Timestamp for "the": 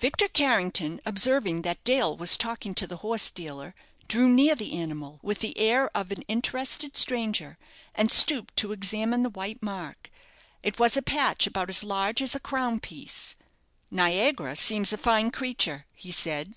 2.88-2.96, 4.56-4.72, 5.38-5.56, 9.22-9.30